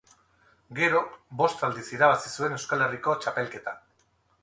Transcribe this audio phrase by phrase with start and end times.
[0.79, 1.01] Gero,
[1.43, 3.81] bost aldiz irabazi zuen Euskal Herriko txapelketa.